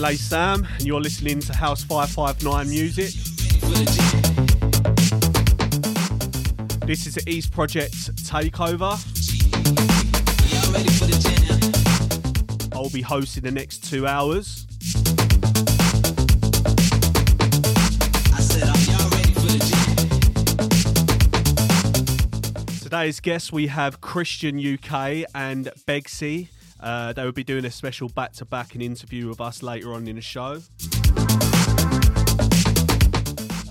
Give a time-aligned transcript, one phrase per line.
[0.00, 3.12] LA Sam, and you're listening to House 559 Music.
[6.86, 7.92] This is the East Project
[8.24, 8.96] Takeover.
[12.72, 14.66] I'll be hosting the next two hours.
[22.80, 26.48] Today's guests we have Kristian UK and Beggsy.
[26.82, 29.92] Uh, they will be doing a special back to back and interview with us later
[29.92, 30.62] on in the show.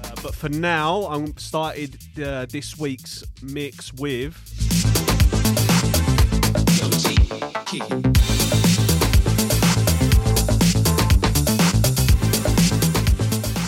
[0.04, 4.38] Uh, but for now, I'm started uh, this week's mix with.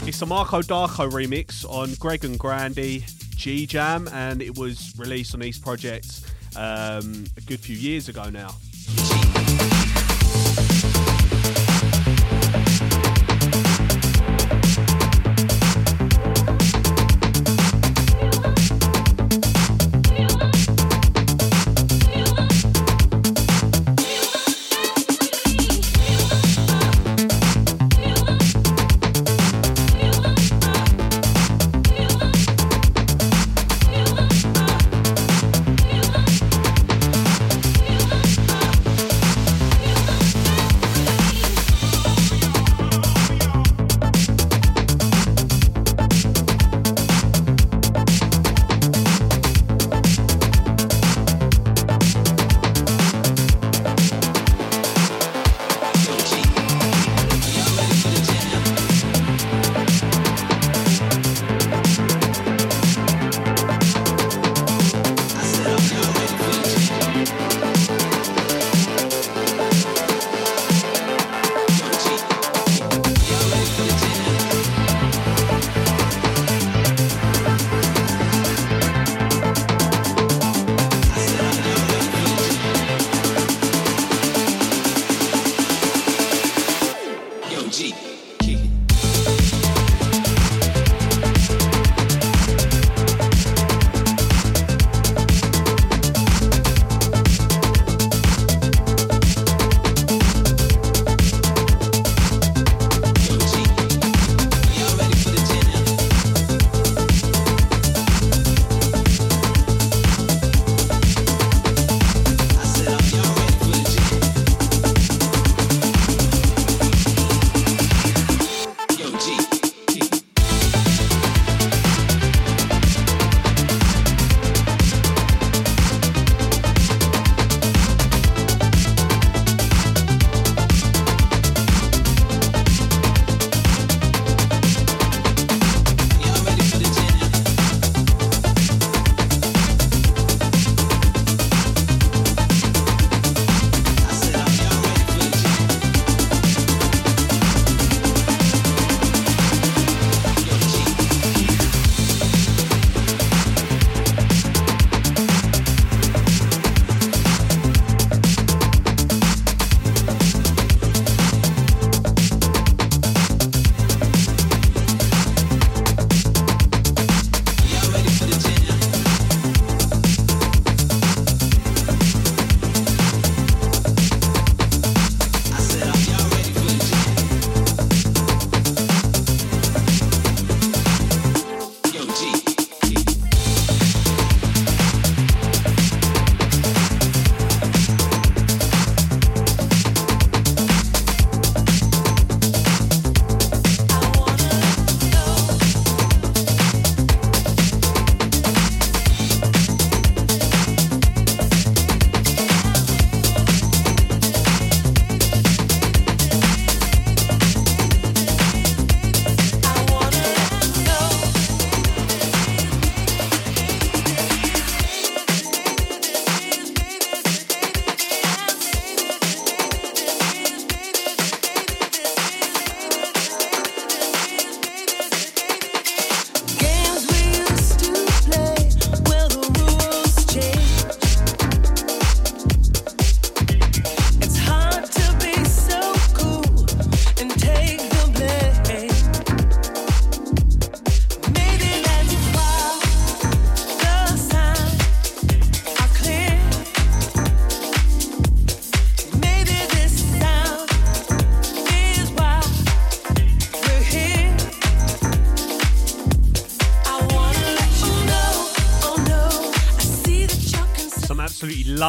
[0.07, 3.05] It's a Marco Darko remix on Greg and Grandy
[3.35, 6.21] G Jam, and it was released on East Project
[6.55, 8.51] um, a good few years ago now.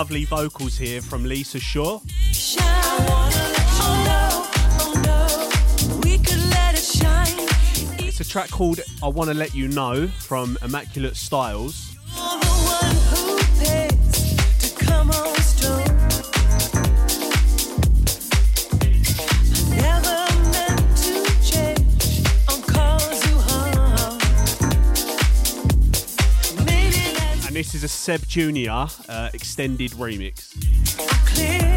[0.03, 2.01] Lovely vocals here from Lisa Shaw.
[8.01, 11.82] It's a track called I Want to Let You Know from Immaculate Styles.
[28.03, 28.93] Seb Jr.
[29.09, 30.51] Uh, extended remix.
[30.97, 31.72] just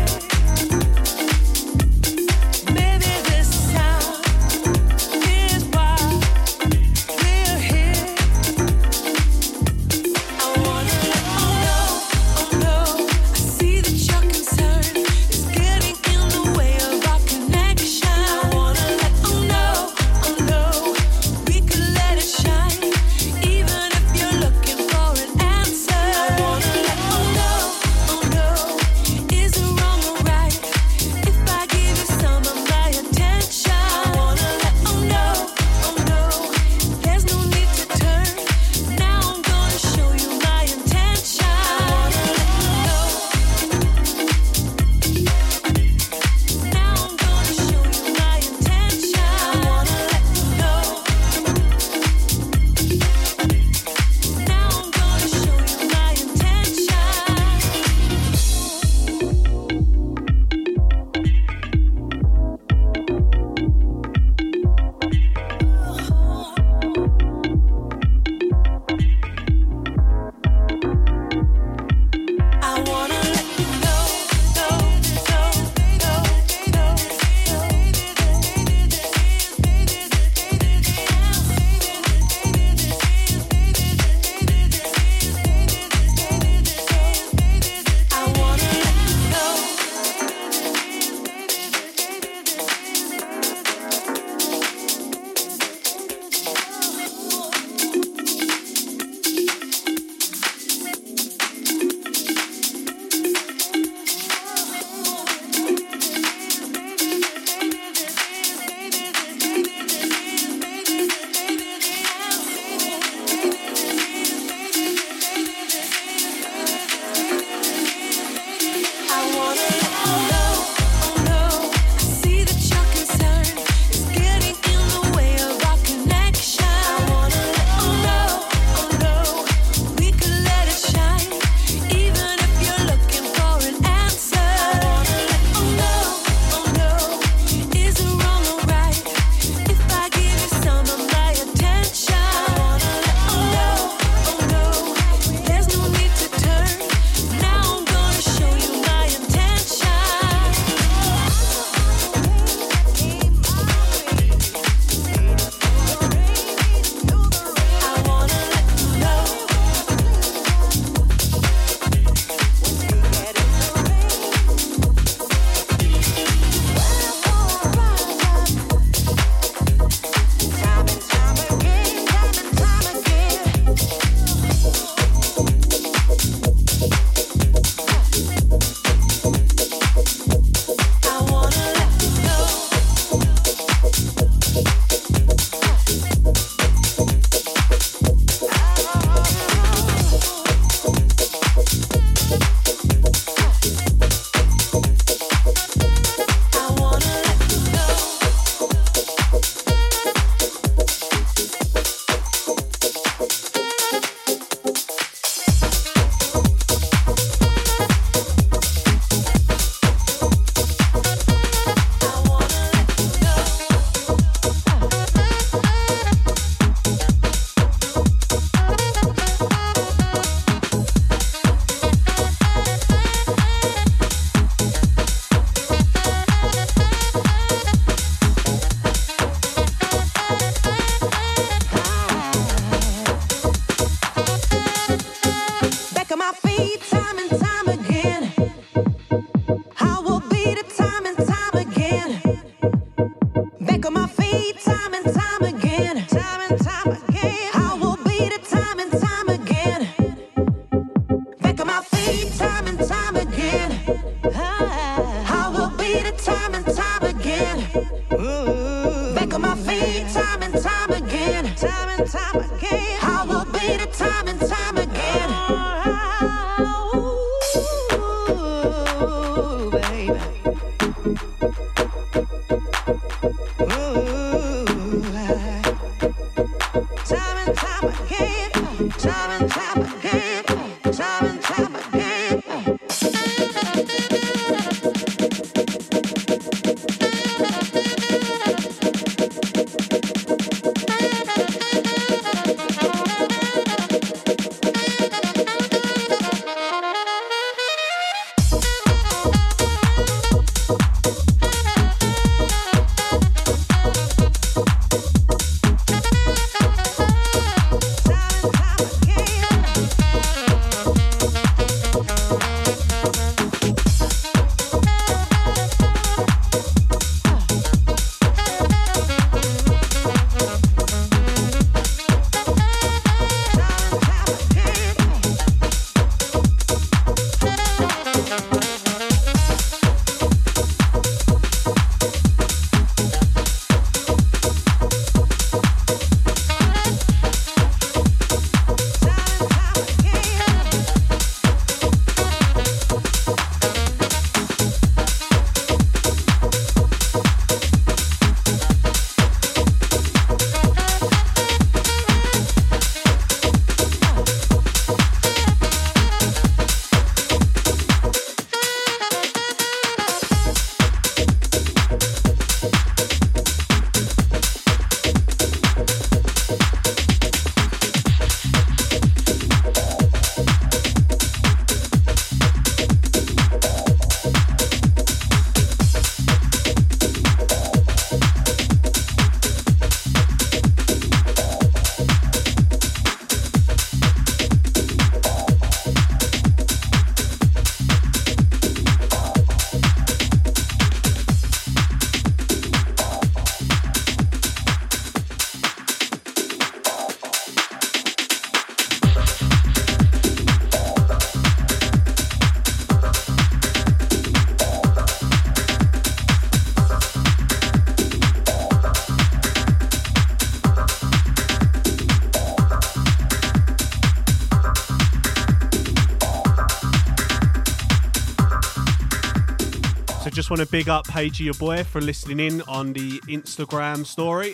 [420.56, 424.54] want to big up Pagey your boy for listening in on the Instagram story.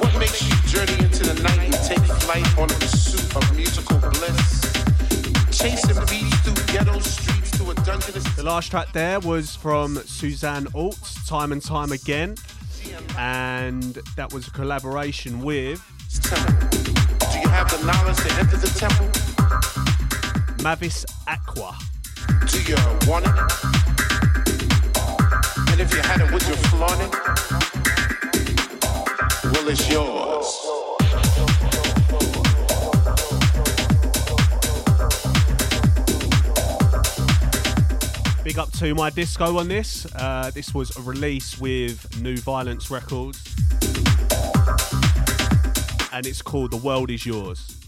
[0.00, 3.98] What makes you journey into the night and take flight on a pursuit of musical
[3.98, 5.56] bliss?
[5.56, 8.20] Chasing beats through ghetto streets to a dungeon.
[8.34, 12.34] The last track there was from Suzanne Alt, Time and Time Again,
[13.16, 15.80] and that was a collaboration with.
[17.30, 19.07] Do you have the knowledge to enter the temple?
[20.62, 21.74] Mavis Acquah.
[22.50, 22.76] Do you
[23.08, 23.32] want it?
[25.70, 27.12] And if you had it, would you flaunt it?
[29.44, 30.46] Well, it's yours.
[38.42, 40.06] Big up to my disco on this.
[40.16, 43.54] Uh, this was a release with New Violence Records.
[46.12, 47.78] And it's called The World Is Yours.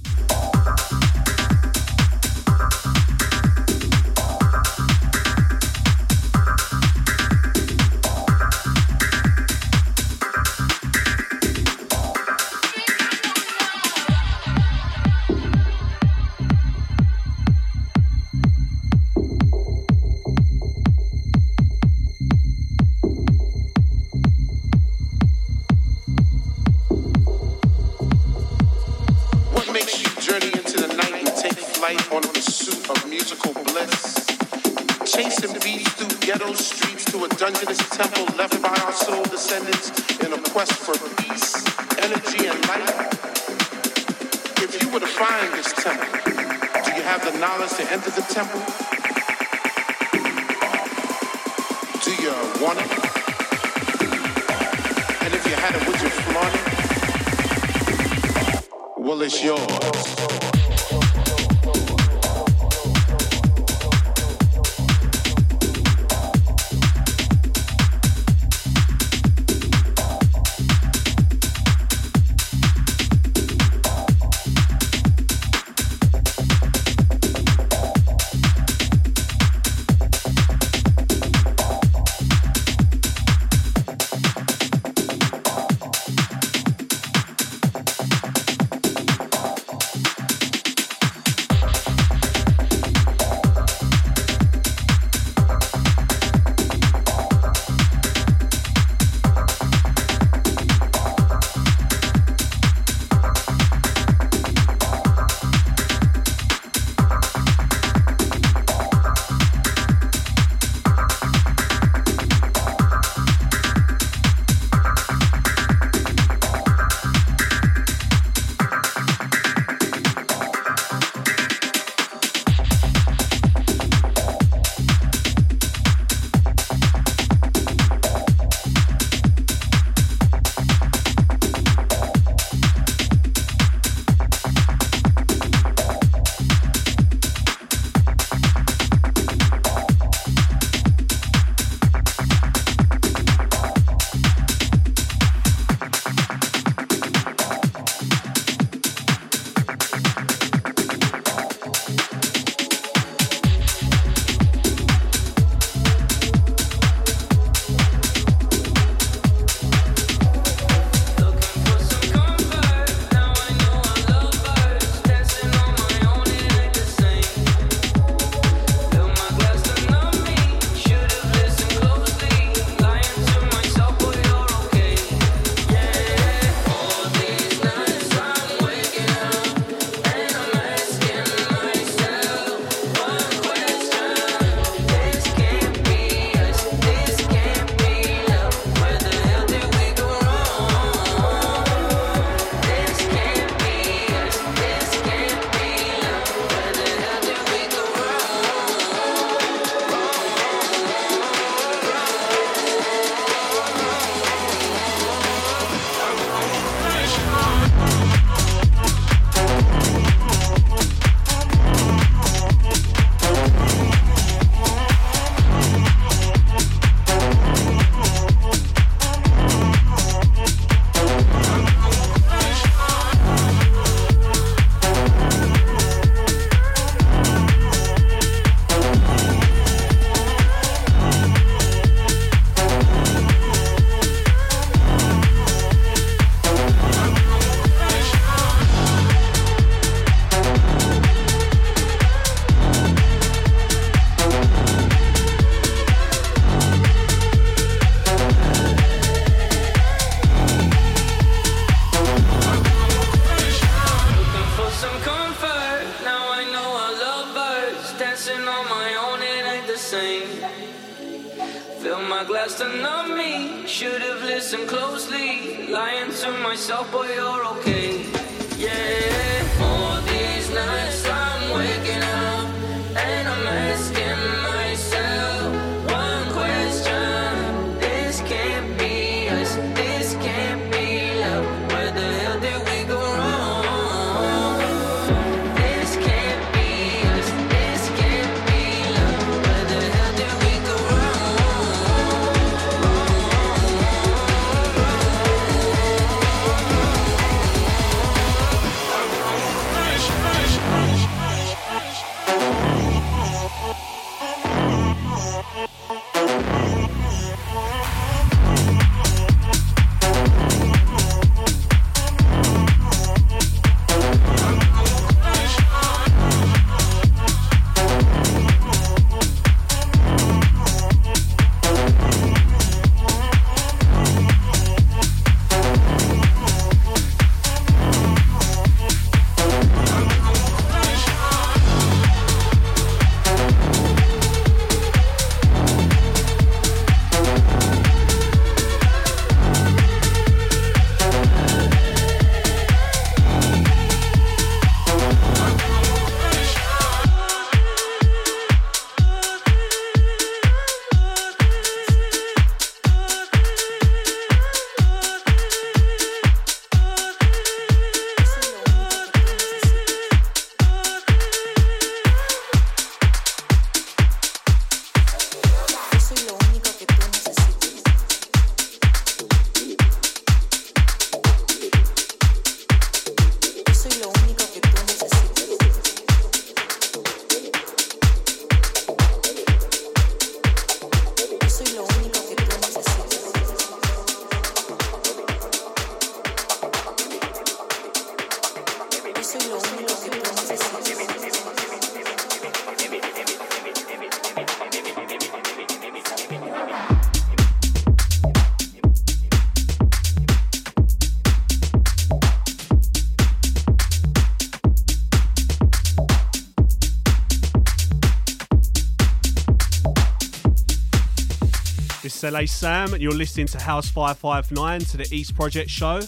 [412.22, 416.00] It's LA Sam, and you're listening to House 559 to the East Project Show.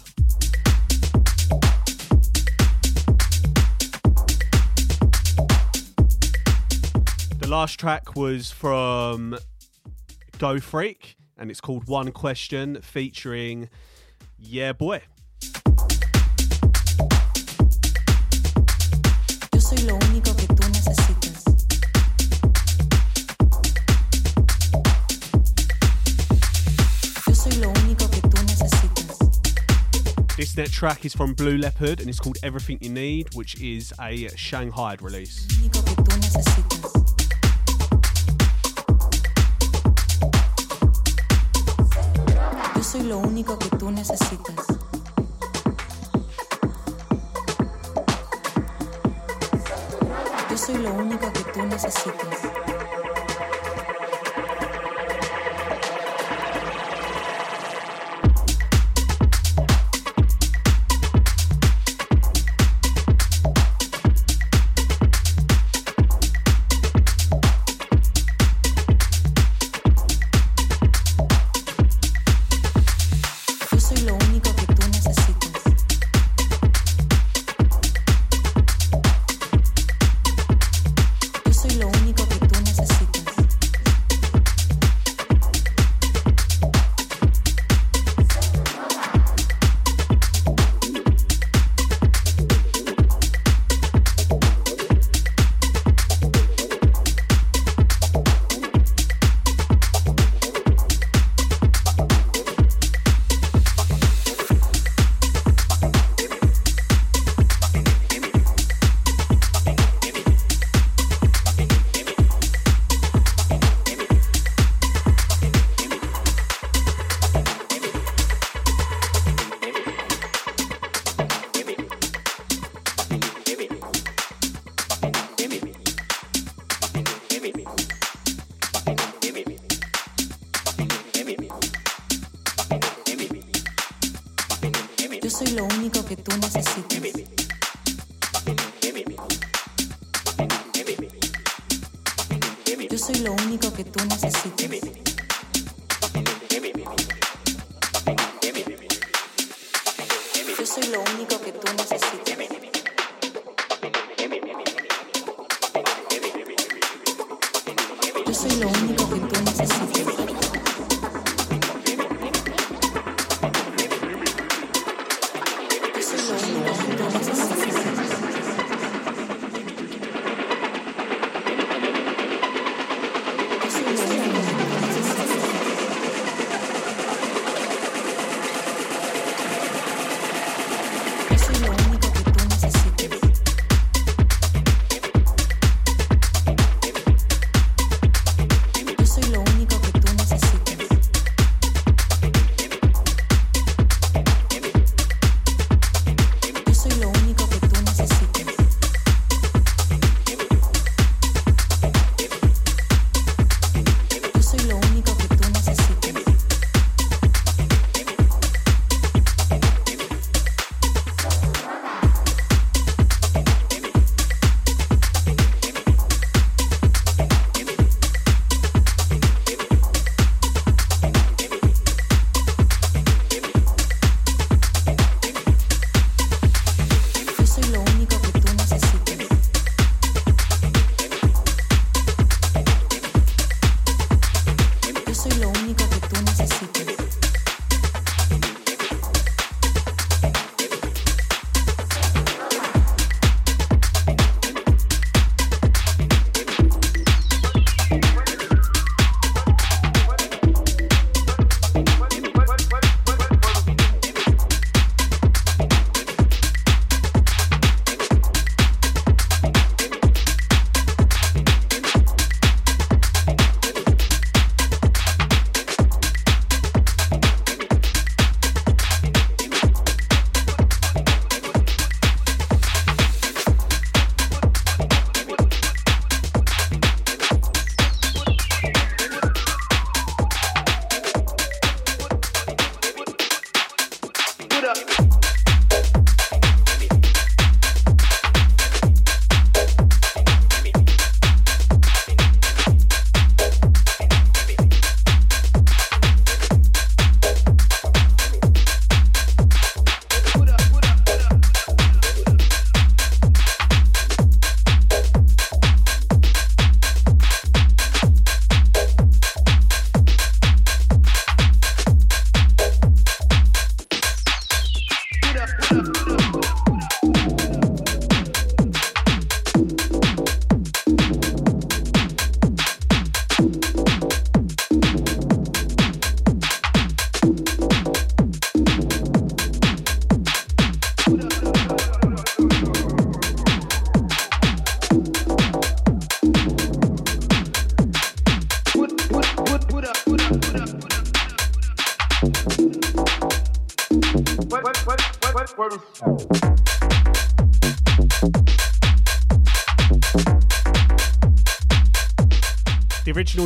[7.39, 9.39] The last track was from
[10.37, 13.71] Go Freak, and it's called One Question featuring
[14.39, 15.01] Yeah Boy.
[30.53, 33.91] This next track is from Blue Leopard and it's called Everything You Need, which is
[33.99, 35.47] a Shanghai release.
[42.83, 44.67] soy lo único que tú necesitas.
[50.51, 52.72] Yo soy lo único que tú necesitas.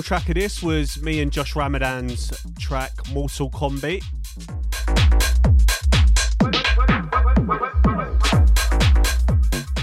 [0.06, 4.04] Track of this was me and Josh Ramadan's track Mortal Kombat.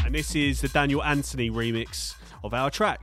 [0.06, 3.03] And this is the Daniel Anthony remix of our track.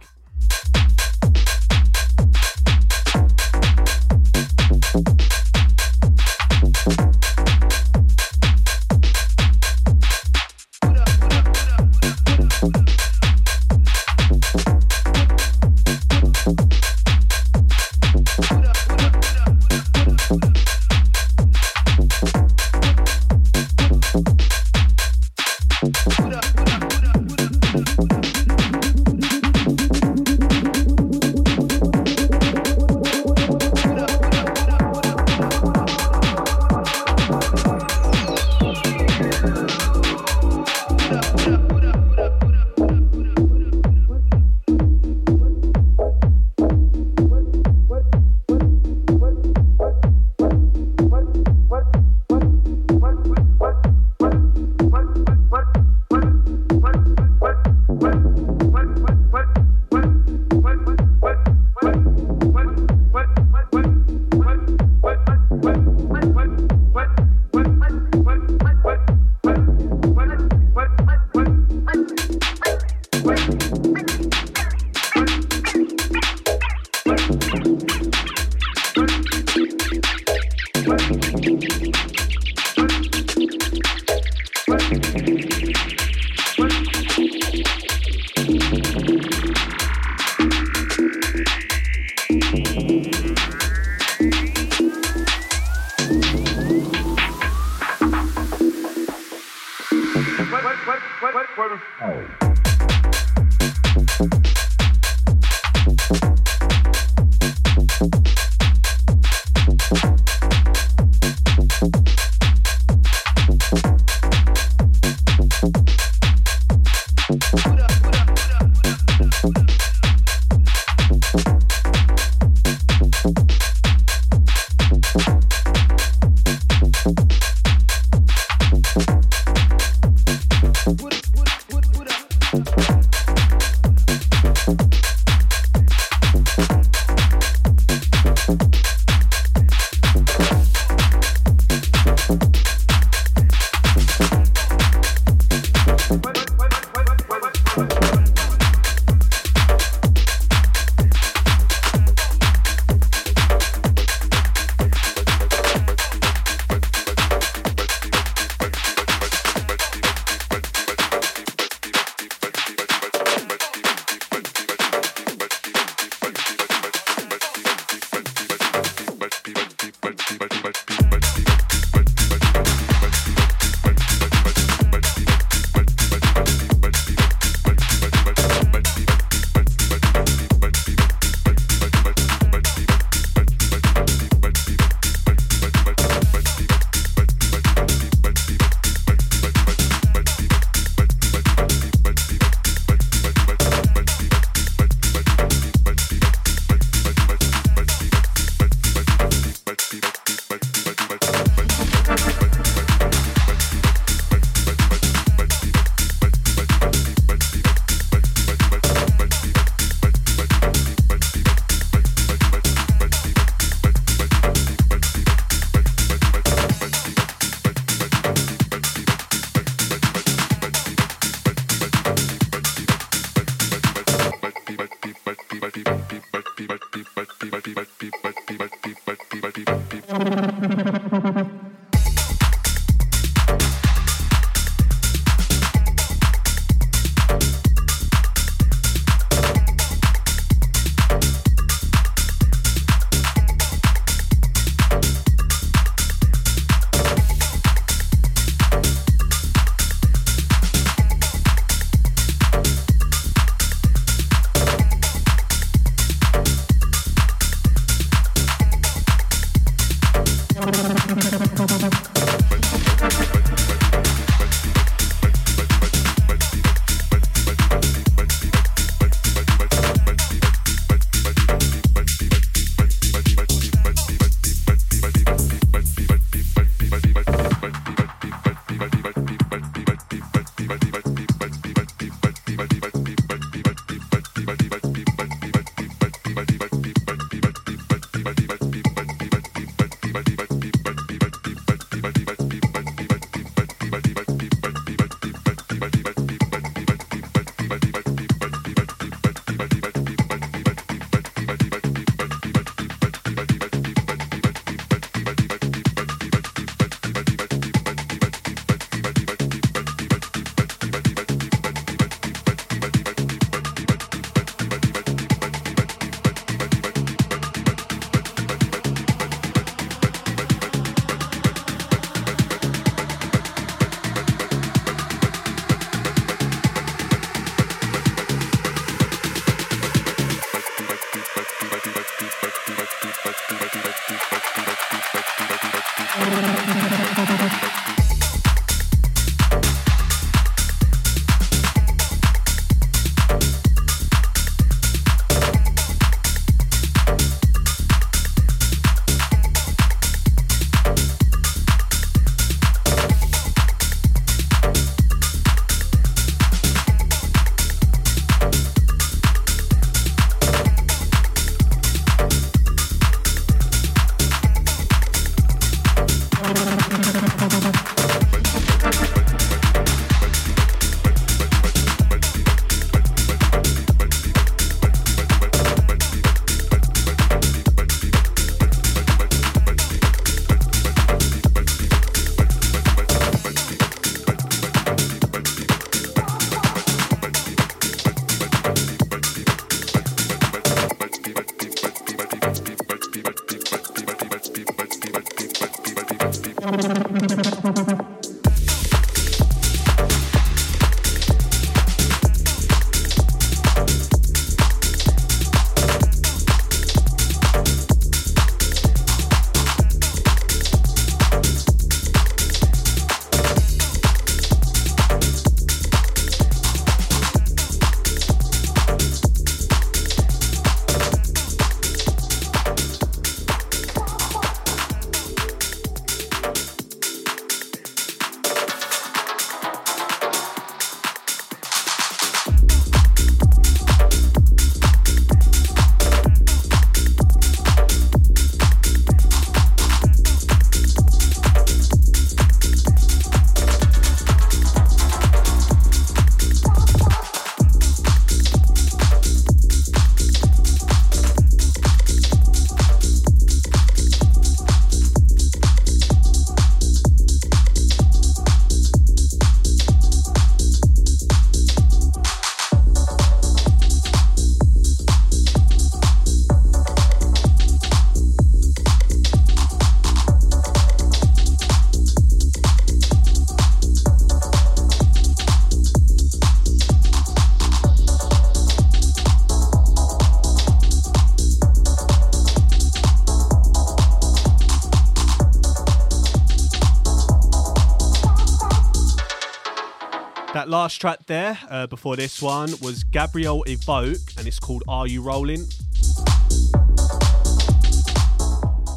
[490.91, 495.22] Last track there, uh, before this one, was Gabriel Evoke, and it's called Are You
[495.22, 495.66] Rolling?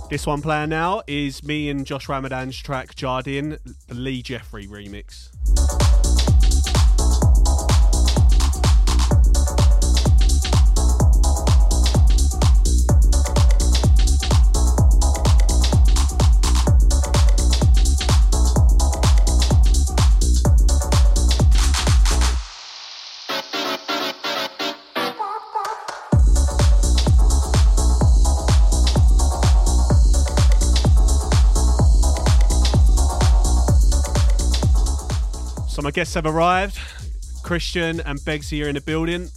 [0.10, 5.33] This one playing now is me and Josh Ramadan's track Jardin, the Lee Jeffrey remix.
[35.94, 36.80] Guests have arrived.
[37.44, 39.30] Kristian and Beggsy are in the building.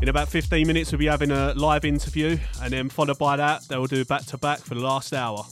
[0.00, 3.66] In about 15 minutes, we'll be having a live interview, and then followed by that,
[3.68, 5.44] they'll do back to back for the last hour.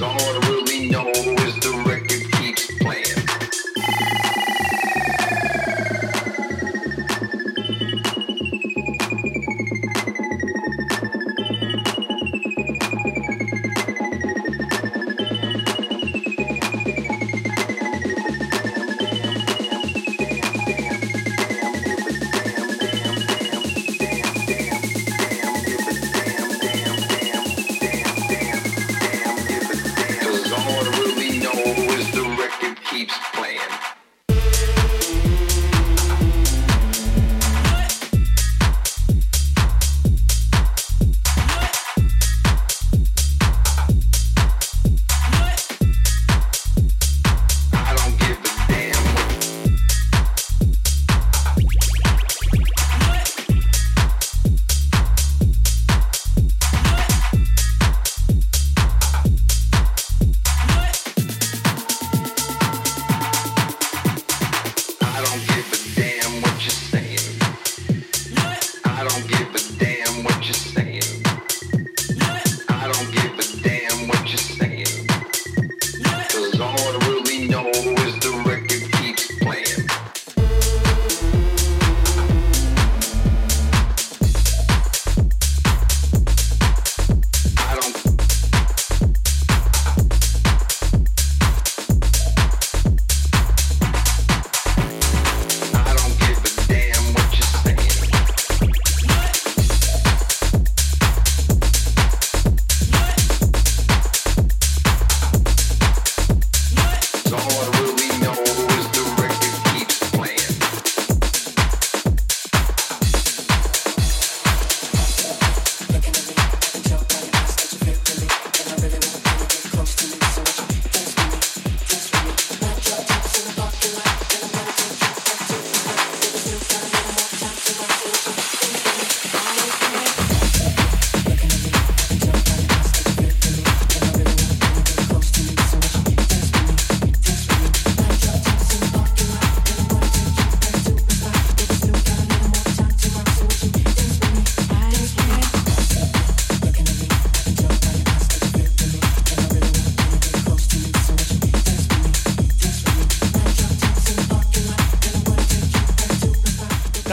[0.00, 1.39] Lord will we know.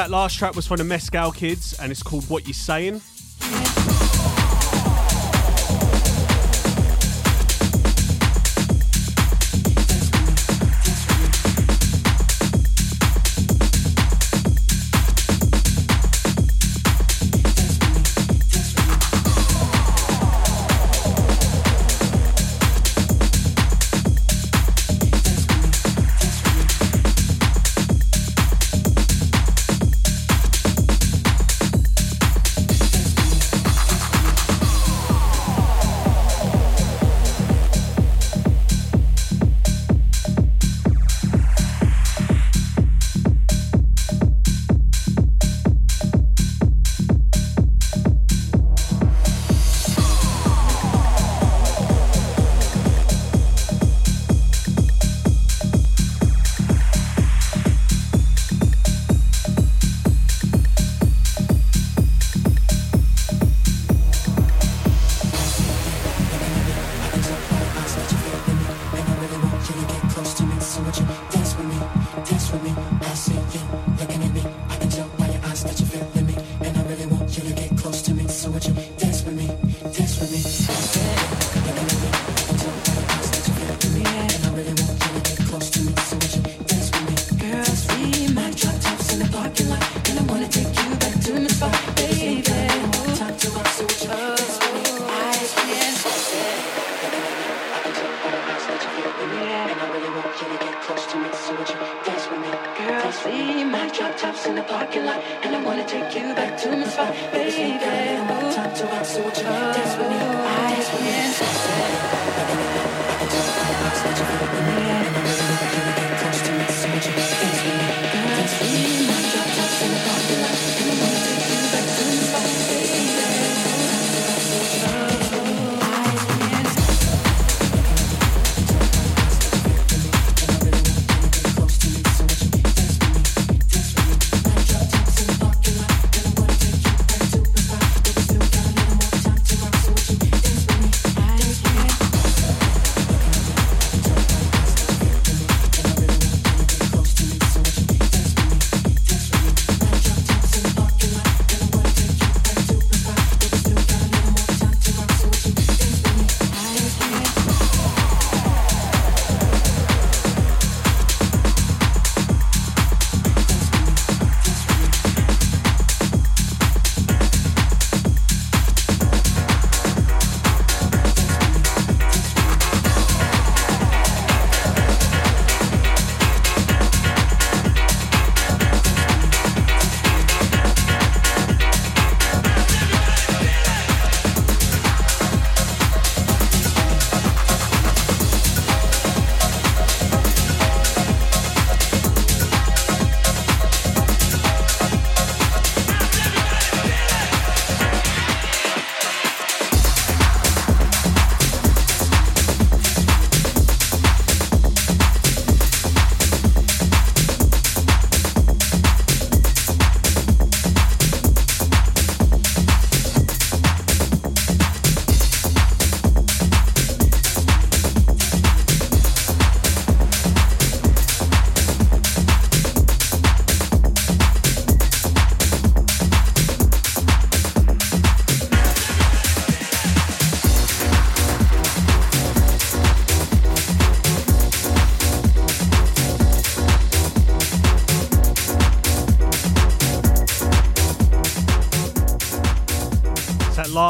[0.08, 3.02] That last track was from the Mescal Kids and it's called What You Saying.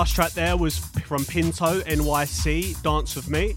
[0.07, 3.55] Last track there was from Pinto NYC, Dance with Me.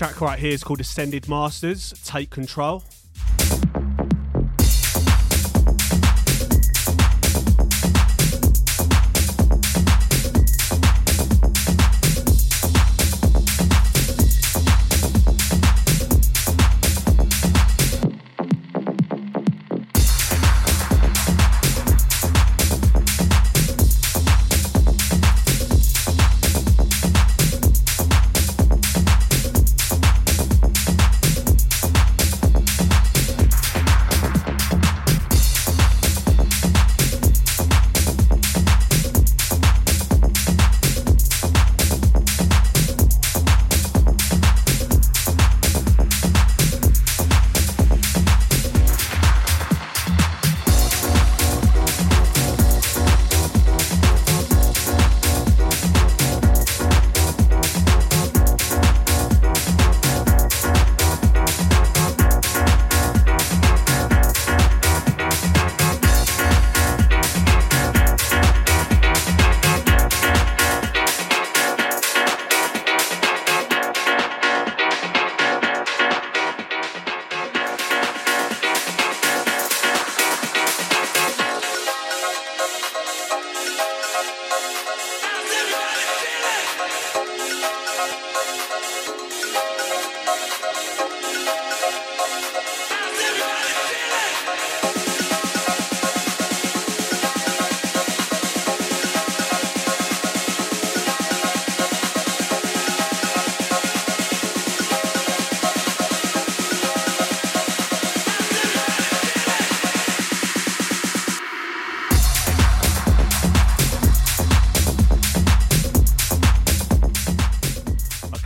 [0.00, 1.92] Track right here is called Ascended Masters.
[2.06, 2.82] Take control.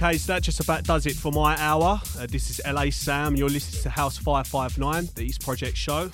[0.04, 1.98] Okay, so that just about does it for my hour.
[2.18, 3.36] Uh, this is LA Sam.
[3.36, 6.10] You're listening to House 559, the East Project show.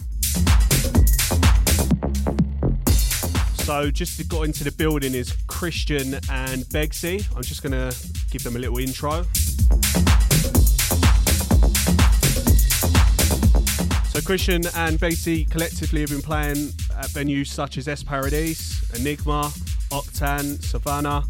[3.65, 7.27] So, just to got into the building is Kristian and Beggsy.
[7.35, 7.93] I'm just going to
[8.31, 9.25] give them a little intro.
[14.07, 19.51] So, Kristian and Beggsy collectively have been playing at venues such as S Paradise, Enigma,
[19.91, 21.25] Octan, Savannah,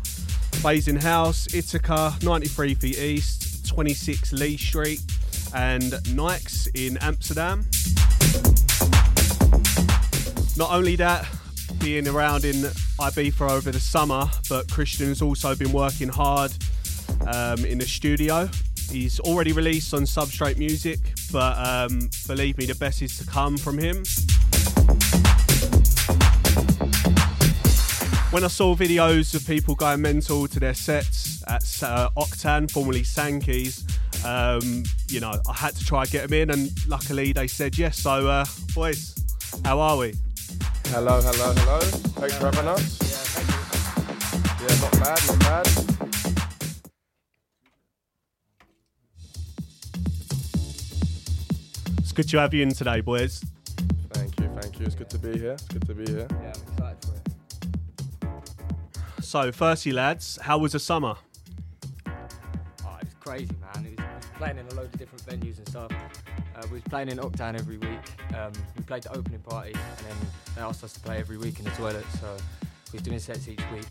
[0.62, 5.00] Blazing House, Ithaca, 93 Feet East, 26 Leake Street,
[5.54, 7.64] and Nikes in Amsterdam.
[10.58, 11.26] Not only that,
[11.78, 12.56] being around in
[13.00, 16.52] Ibiza over the summer, but Kristian's also been working hard
[17.26, 18.46] um, in the studio.
[18.90, 20.98] He's already released on Substrate Music,
[21.32, 24.02] but um, believe me, the best is to come from him.
[28.30, 33.02] When I saw videos of people going mental to their sets at uh, Octan, formerly
[33.02, 33.84] Sankey's,
[34.24, 37.76] um, you know, I had to try and get them in, and luckily they said
[37.76, 37.98] yes.
[37.98, 39.16] So, uh, boys,
[39.64, 40.14] how are we?
[40.86, 41.80] Hello, hello, hello.
[41.80, 43.00] Thanks for having us.
[44.60, 45.66] Yeah, not bad, not bad.
[51.98, 53.42] It's good to have you in today, boys.
[54.10, 54.86] Thank you, thank you.
[54.86, 55.52] It's good to be here.
[55.54, 56.28] It's good to be here.
[56.30, 57.09] Yeah, I'm excited for it.
[59.30, 61.14] So, firstly, lads, how was the summer?
[61.14, 62.10] Oh,
[63.00, 63.86] it was crazy, man.
[63.86, 65.92] It was, it was playing in a load of different venues and stuff.
[66.56, 68.00] Uh, we was playing in Octan every week.
[68.36, 70.16] Um, we played the opening party, and then
[70.56, 72.04] they asked us to play every week in the toilet.
[72.20, 72.36] So
[72.92, 73.86] we was doing sets each week,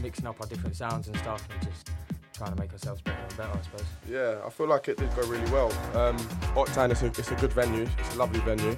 [0.00, 1.90] mixing up our different sounds and stuff, and just
[2.32, 3.86] trying to make ourselves better and better, I suppose.
[4.08, 5.72] Yeah, I feel like it did go really well.
[5.96, 6.16] Um,
[6.54, 7.88] Octan is a, it's a good venue.
[7.98, 8.76] It's a lovely venue.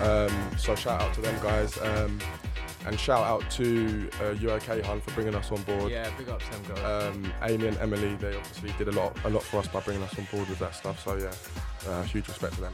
[0.00, 1.78] Um, so shout out to them guys.
[1.82, 2.18] Um,
[2.86, 5.90] and shout out to uh, UOK Hunt for bringing us on board.
[5.90, 7.12] Yeah, big ups them guys.
[7.14, 10.02] Um, Amy and Emily, they obviously did a lot, a lot for us by bringing
[10.02, 11.02] us on board with that stuff.
[11.04, 12.72] So yeah, uh, huge respect to them.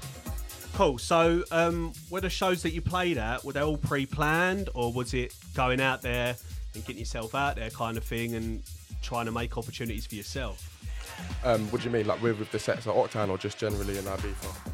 [0.75, 0.99] Cool.
[0.99, 5.15] So, um, were the shows that you played at were they all pre-planned, or was
[5.15, 6.35] it going out there
[6.75, 8.63] and getting yourself out there kind of thing, and
[9.01, 10.74] trying to make opportunities for yourself?
[11.45, 13.99] Um, what do you mean, like with, with the sets at Octan or just generally
[13.99, 14.73] in Ibiza?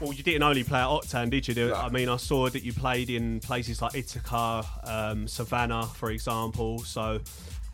[0.00, 1.54] Well, you didn't only play at Octan, did you?
[1.54, 1.74] No.
[1.74, 6.80] I mean, I saw that you played in places like Ithaca, um, Savannah, for example.
[6.80, 7.20] So,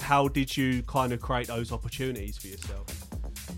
[0.00, 2.86] how did you kind of create those opportunities for yourself?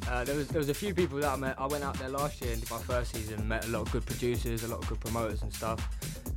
[0.09, 1.61] Uh, there was there was a few people that I met.
[1.61, 3.47] I went out there last year and did my first season.
[3.47, 5.89] Met a lot of good producers, a lot of good promoters and stuff.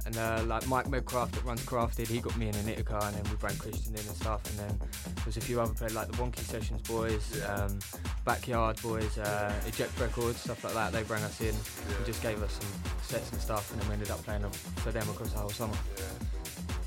[0.05, 3.15] And uh, like Mike Medcraft that runs Crafted, he got me in an Ithaca, and
[3.15, 4.41] then we brought Kristian in and stuff.
[4.49, 7.79] And then there was a few other players like the Wonky Sessions boys, um,
[8.25, 10.91] Backyard boys, uh, Eject Records, stuff like that.
[10.91, 11.55] They brought us in
[11.95, 14.51] and just gave us some sets and stuff, and then we ended up playing them
[14.51, 15.75] for them across the whole summer.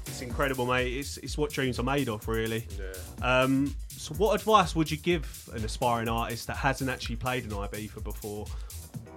[0.06, 0.92] It's incredible, mate.
[0.94, 2.66] It's, it's what dreams are made of, really.
[2.78, 3.42] Yeah.
[3.42, 7.50] Um, So, what advice would you give an aspiring artist that hasn't actually played an
[7.50, 8.46] Ibiza before?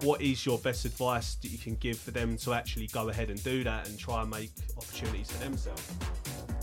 [0.02, 3.30] What is your best advice that you can give for them to actually go ahead
[3.30, 5.92] and do that and try and make opportunities for themselves?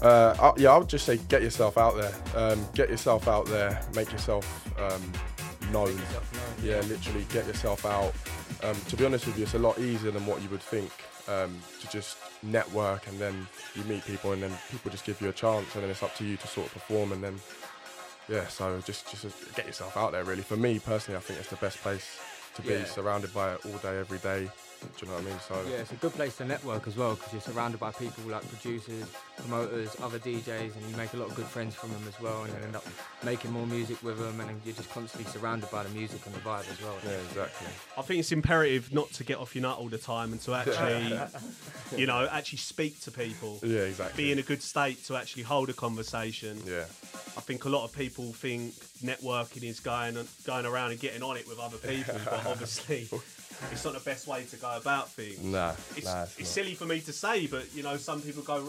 [0.00, 2.14] Uh, I- yeah, I would just say get yourself out there.
[2.34, 3.80] Um, get yourself out there.
[3.94, 4.46] Make yourself
[4.80, 5.12] um,
[5.72, 5.96] known.
[5.96, 8.14] yourself known, Yeah, literally get yourself out.
[8.62, 10.90] Um, to be honest with you, it's a lot easier than what you would think
[11.28, 15.28] um, to just network and then you meet people and then people just give you
[15.28, 17.38] a chance and then it's up to you to sort of perform and then
[18.28, 18.46] yeah.
[18.48, 20.24] So just just get yourself out there.
[20.24, 22.18] Really, for me personally, I think it's the best place
[22.56, 22.84] to be, Yeah.
[22.84, 24.50] surrounded by it all day, every day.
[24.98, 25.40] Do you know what I mean?
[25.46, 28.24] So Yeah, it's a good place to network as well because you're surrounded by people
[28.24, 29.04] like producers,
[29.36, 32.44] promoters, other DJs, and you make a lot of good friends from them as well,
[32.44, 32.86] and then end up
[33.24, 36.34] making more music with them, and then you're just constantly surrounded by the music and
[36.34, 36.94] the vibe as well.
[37.04, 37.66] yeah, exactly.
[37.98, 40.54] I think it's imperative not to get off your nut all the time and to
[40.54, 41.18] actually,
[41.96, 43.58] you know, actually speak to people.
[43.62, 44.24] Yeah, exactly.
[44.24, 46.60] Be in a good state to actually hold a conversation.
[46.66, 46.84] yeah.
[47.36, 48.72] I think a lot of people think
[49.04, 50.16] networking is going
[50.46, 53.08] going around and getting on it with other people, but obviously
[53.72, 55.42] it's not the best way to go about things.
[55.42, 58.42] Nah, It's, nah, it's, it's silly for me to say, but you know, some people
[58.42, 58.68] go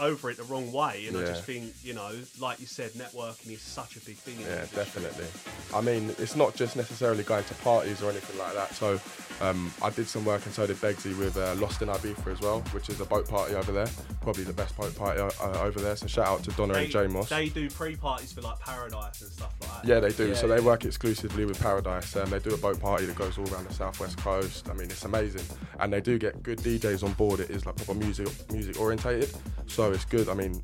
[0.00, 3.52] over it the wrong way, and I just think, you know, like you said, networking
[3.52, 4.36] is such a big thing.
[4.40, 5.26] Yeah, definitely.
[5.74, 8.74] I mean, it's not just necessarily going to parties or anything like that.
[8.74, 9.00] So
[9.40, 12.40] um, I did some work and so did Beggsy with uh, Lost in Ibiza as
[12.40, 13.88] well, which is a boat party over there.
[14.20, 15.96] Probably the best boat party uh, over there.
[15.96, 17.28] So shout out to Donna They, and J Moss.
[17.28, 19.88] they do pre-parties for like Paradise and stuff like that.
[19.88, 20.28] Yeah, they do.
[20.28, 20.56] Yeah, so yeah.
[20.56, 22.16] they work exclusively with Paradise.
[22.16, 24.68] Um, they do a boat party that goes all around the southwest coast.
[24.68, 25.44] I mean, it's amazing,
[25.80, 27.40] and they do get good DJs on board.
[27.40, 29.30] It is like proper music, music orientated.
[29.66, 30.28] So it's good.
[30.28, 30.62] I mean,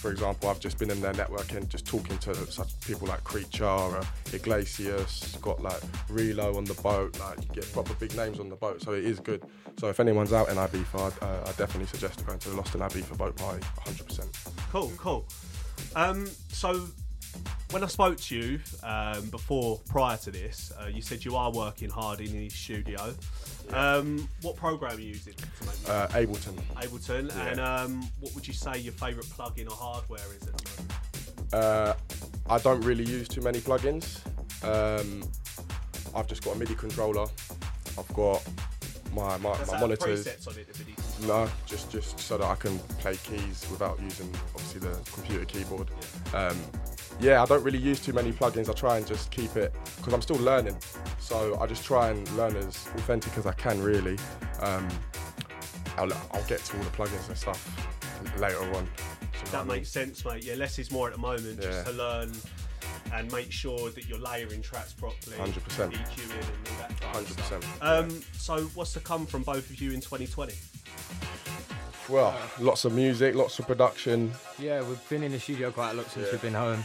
[0.00, 3.64] for example, I've just been in there networking, just talking to such people like Creature,
[3.66, 7.20] uh, Iglesias, got like Reelow on the boat.
[7.20, 8.80] Like you get proper big names on the boat.
[8.80, 9.44] So it is good.
[9.78, 12.80] So if anyone's out in Ibiza, uh, I definitely suggest going to the Lost in
[12.80, 13.60] Ibiza boat party.
[13.84, 14.26] 100%.
[14.72, 15.26] Cool, cool.
[15.94, 16.86] Um, so
[17.70, 21.52] when I spoke to you um, before, prior to this, uh, you said you are
[21.52, 23.14] working hard in the studio.
[23.72, 25.34] Um, what program are you using?
[25.86, 26.60] Uh, Ableton.
[26.76, 27.46] Ableton, yeah.
[27.46, 30.92] and um, what would you say your favourite plugin or hardware is at the moment?
[31.52, 31.94] Uh,
[32.48, 34.20] I don't really use too many plugins.
[34.64, 35.22] Um,
[36.14, 37.26] I've just got a MIDI controller.
[37.98, 38.42] I've got
[39.14, 40.26] my my, Does my monitors.
[40.26, 40.46] it?
[41.26, 45.88] No, just just so that I can play keys without using obviously the computer keyboard.
[46.34, 46.56] Um,
[47.20, 48.68] yeah, I don't really use too many plugins.
[48.68, 50.76] I try and just keep it because I'm still learning.
[51.18, 53.82] So I just try and learn as authentic as I can.
[53.82, 54.18] Really,
[54.60, 54.88] um,
[55.96, 57.60] I'll, I'll get to all the plugins and stuff
[58.38, 58.64] later on.
[58.64, 60.44] Do you know what I That makes sense, mate.
[60.44, 61.68] Yeah, less is more at the moment, Yeah.
[61.70, 62.32] just to learn
[63.12, 65.50] and make sure that you're layering tracks properly, 100%.
[65.92, 67.00] EQing and all that.
[67.00, 67.44] kind of 100%.
[67.46, 67.82] stuff.
[67.82, 70.54] Um, so, what's to come from both of you in 2020?
[72.08, 74.32] Well, lots of music, lots of production.
[74.58, 76.32] Yeah, we've been in the studio quite a lot since Yeah.
[76.32, 76.84] we've been home.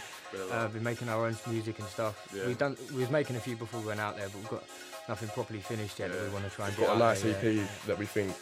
[0.52, 2.28] Uh, been making our own music and stuff.
[2.36, 2.48] Yeah.
[2.48, 2.78] We've done.
[2.94, 4.64] We was making a few before we went out there, but we've got
[5.08, 7.22] nothing properly finished yet that we want to try and We've get got a nice
[7.22, 7.64] there, EP yeah.
[7.88, 8.34] that we think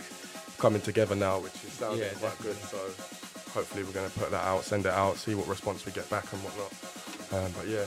[0.58, 2.56] coming together now, which is sounding Yeah, quite good.
[2.56, 2.78] So
[3.52, 6.10] hopefully we're going to put that out, send it out, see what response we get
[6.10, 6.72] back and whatnot.
[7.34, 7.86] Um, but yeah,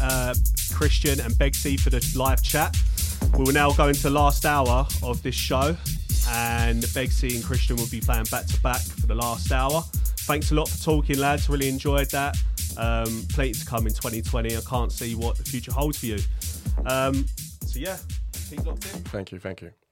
[0.00, 0.34] uh,
[0.72, 2.76] Kristian and Beggsy for the live chat.
[3.36, 5.76] We will now go into last hour of this show,
[6.28, 9.82] and Beggsy and Kristian will be playing back to back for the last hour.
[10.26, 11.48] Thanks a lot for talking, lads.
[11.48, 12.36] Really enjoyed that.
[12.76, 14.56] Um, plenty to come in 2020.
[14.56, 16.18] I can't see what the future holds for you.
[16.86, 17.26] Um,
[17.66, 17.96] so yeah,
[18.48, 19.00] keep locked in.
[19.02, 19.83] thank you, thank you.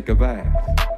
[0.00, 0.89] Take a bath.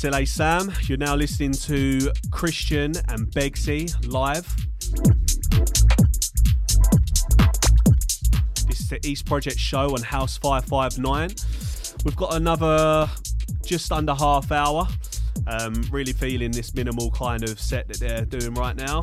[0.00, 0.72] SLA Sam.
[0.84, 1.98] You're now listening to
[2.30, 4.46] Kristian and Beggsy live.
[8.66, 11.32] This is the East Project show on House 559.
[12.06, 13.10] We've got another
[13.62, 14.88] just under half hour.
[15.46, 19.02] Um, really feeling this minimal kind of set that they're doing right now.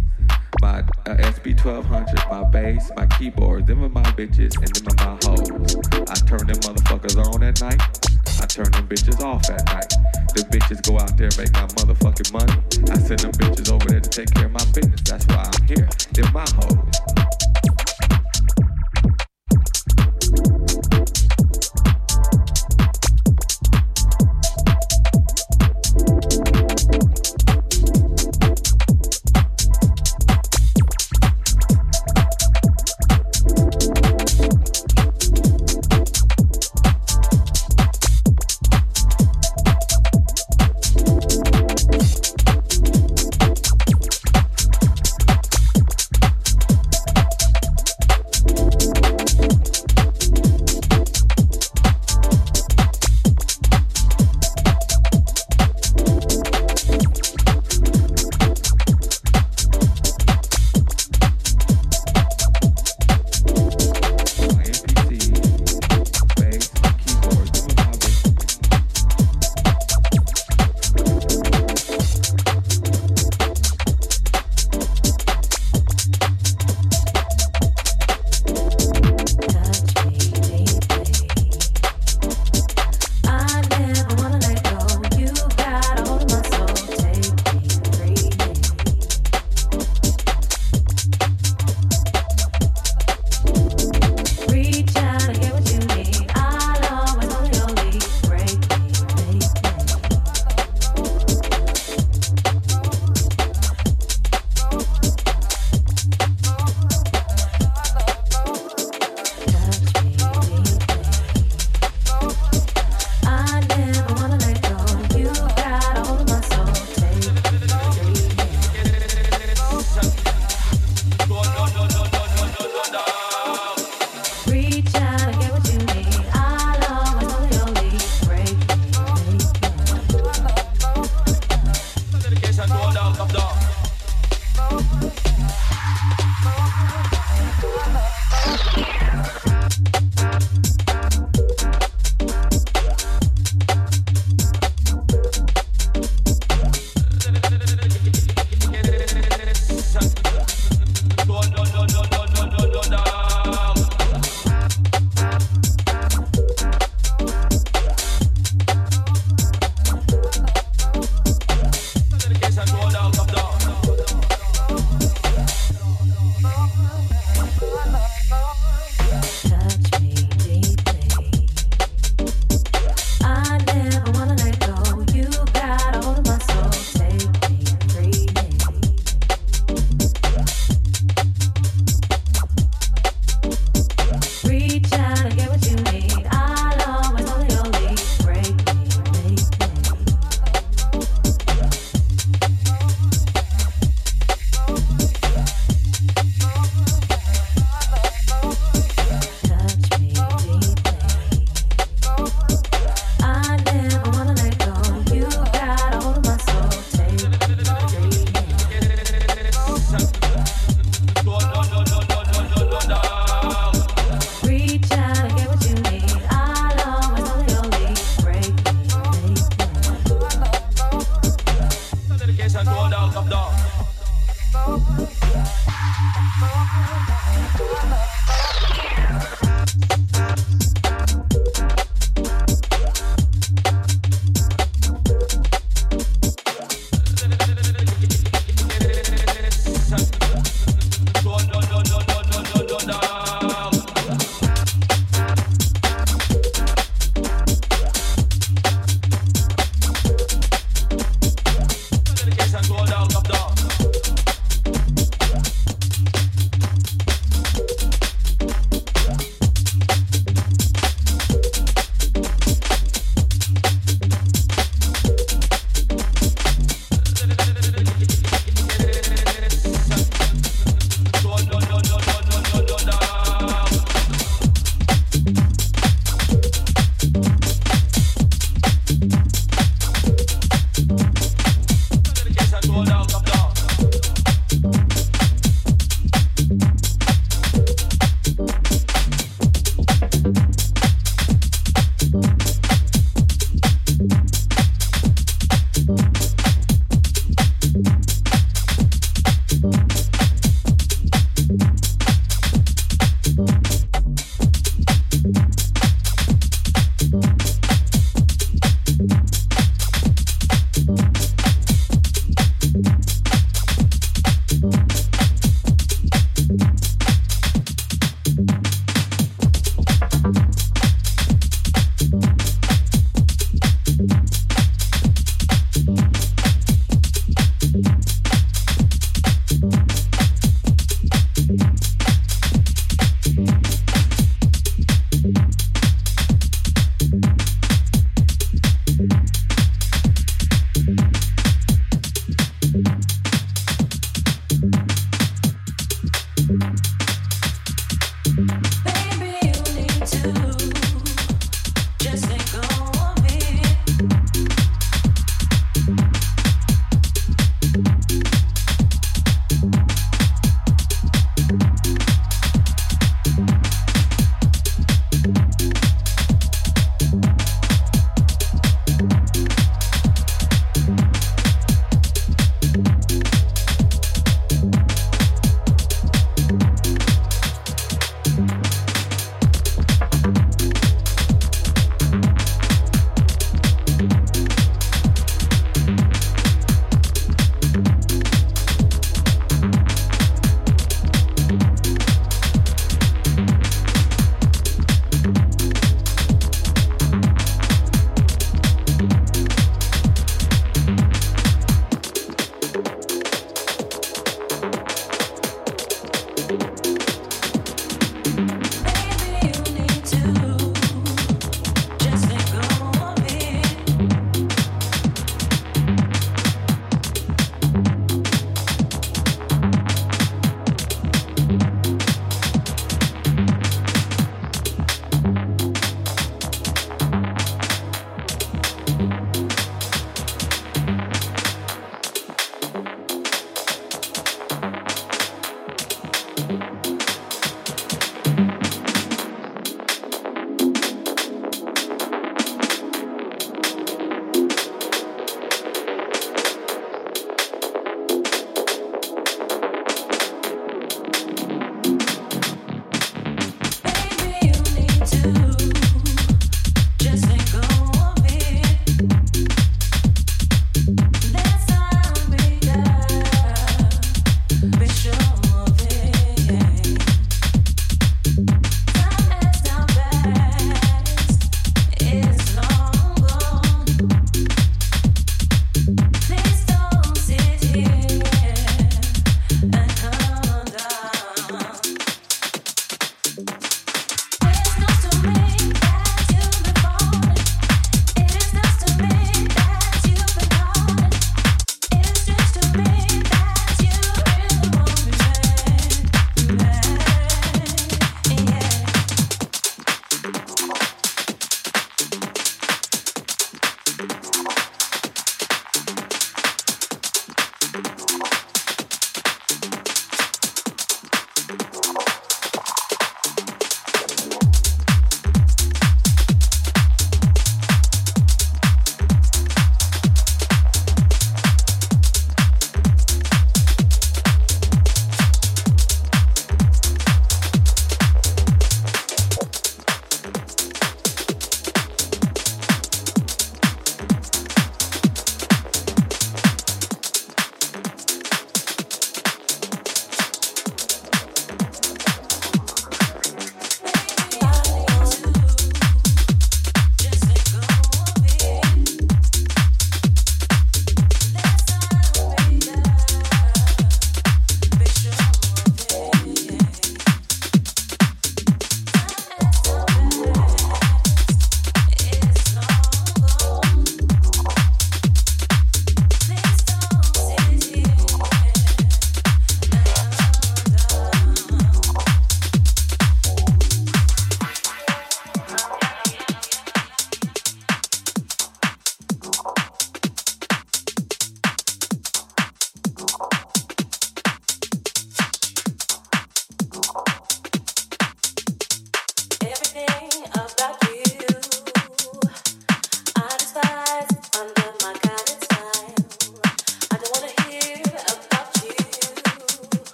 [0.61, 3.65] my uh, SP1200, my bass, my keyboard.
[3.65, 5.75] Them are my bitches and them are my hoes.
[6.07, 7.81] I turn them motherfuckers on at night.
[8.39, 9.89] I turn them bitches off at night.
[10.35, 12.53] The bitches go out there and make my motherfucking money.
[12.91, 15.01] I send them bitches over there to take care of my business.
[15.01, 15.89] That's why I'm here.
[16.13, 17.50] They're my hoes.